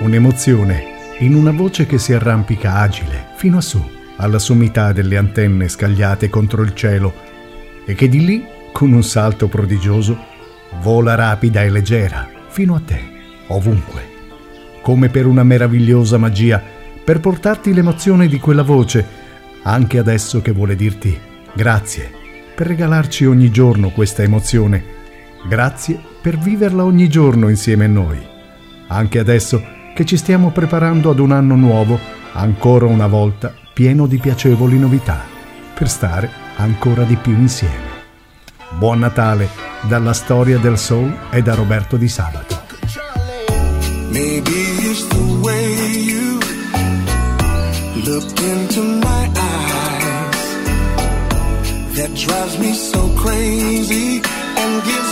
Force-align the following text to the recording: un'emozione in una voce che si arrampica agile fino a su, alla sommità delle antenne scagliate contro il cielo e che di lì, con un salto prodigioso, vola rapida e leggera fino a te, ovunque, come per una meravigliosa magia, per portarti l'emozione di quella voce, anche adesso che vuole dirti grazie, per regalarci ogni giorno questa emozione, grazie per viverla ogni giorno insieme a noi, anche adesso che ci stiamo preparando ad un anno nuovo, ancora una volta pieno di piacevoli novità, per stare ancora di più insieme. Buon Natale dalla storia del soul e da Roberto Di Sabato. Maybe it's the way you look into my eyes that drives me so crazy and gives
un'emozione 0.00 0.98
in 1.18 1.34
una 1.34 1.50
voce 1.50 1.86
che 1.86 1.98
si 1.98 2.12
arrampica 2.12 2.76
agile 2.76 3.28
fino 3.36 3.58
a 3.58 3.60
su, 3.60 3.82
alla 4.16 4.38
sommità 4.38 4.92
delle 4.92 5.16
antenne 5.16 5.68
scagliate 5.68 6.28
contro 6.28 6.62
il 6.62 6.74
cielo 6.74 7.12
e 7.84 7.94
che 7.94 8.08
di 8.08 8.24
lì, 8.24 8.44
con 8.72 8.92
un 8.92 9.02
salto 9.02 9.48
prodigioso, 9.48 10.16
vola 10.80 11.14
rapida 11.14 11.62
e 11.62 11.70
leggera 11.70 12.28
fino 12.48 12.74
a 12.74 12.82
te, 12.84 13.00
ovunque, 13.48 14.08
come 14.80 15.08
per 15.08 15.26
una 15.26 15.42
meravigliosa 15.42 16.16
magia, 16.16 16.62
per 17.04 17.20
portarti 17.20 17.72
l'emozione 17.74 18.26
di 18.26 18.38
quella 18.38 18.62
voce, 18.62 19.06
anche 19.62 19.98
adesso 19.98 20.40
che 20.40 20.52
vuole 20.52 20.76
dirti 20.76 21.18
grazie, 21.54 22.10
per 22.54 22.68
regalarci 22.68 23.26
ogni 23.26 23.50
giorno 23.50 23.90
questa 23.90 24.22
emozione, 24.22 24.82
grazie 25.46 26.00
per 26.22 26.38
viverla 26.38 26.84
ogni 26.84 27.08
giorno 27.08 27.48
insieme 27.48 27.84
a 27.84 27.88
noi, 27.88 28.18
anche 28.88 29.18
adesso 29.18 29.78
che 29.94 30.04
ci 30.04 30.16
stiamo 30.16 30.50
preparando 30.50 31.10
ad 31.10 31.18
un 31.18 31.32
anno 31.32 31.54
nuovo, 31.56 31.98
ancora 32.32 32.86
una 32.86 33.06
volta 33.06 33.52
pieno 33.72 34.06
di 34.06 34.18
piacevoli 34.18 34.78
novità, 34.78 35.20
per 35.74 35.88
stare 35.88 36.30
ancora 36.56 37.04
di 37.04 37.16
più 37.16 37.32
insieme. 37.32 37.88
Buon 38.78 39.00
Natale 39.00 39.48
dalla 39.82 40.12
storia 40.12 40.58
del 40.58 40.78
soul 40.78 41.16
e 41.30 41.42
da 41.42 41.54
Roberto 41.54 41.96
Di 41.96 42.08
Sabato. 42.08 42.58
Maybe 44.10 44.50
it's 44.50 45.06
the 45.08 45.40
way 45.42 45.76
you 46.02 46.38
look 48.04 48.40
into 48.40 48.82
my 48.82 49.30
eyes 49.34 50.36
that 51.94 52.12
drives 52.14 52.58
me 52.58 52.72
so 52.74 53.08
crazy 53.14 54.20
and 54.56 54.82
gives 54.84 55.09